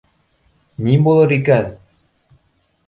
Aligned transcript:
Ни 0.87 0.95
булыр 1.09 1.37
икән? 1.39 1.71